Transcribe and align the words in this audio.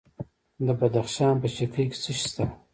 د 0.65 0.67
بدخشان 0.79 1.33
په 1.41 1.47
شکی 1.55 1.85
کې 1.91 1.97
څه 2.03 2.11
شی 2.17 2.25
شته؟ 2.29 2.43